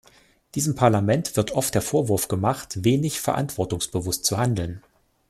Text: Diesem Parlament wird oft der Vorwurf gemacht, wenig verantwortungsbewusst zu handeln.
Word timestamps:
Diesem 0.55 0.73
Parlament 0.73 1.35
wird 1.37 1.51
oft 1.51 1.75
der 1.75 1.83
Vorwurf 1.83 2.27
gemacht, 2.27 2.83
wenig 2.83 3.21
verantwortungsbewusst 3.21 4.25
zu 4.25 4.39
handeln. 4.39 4.81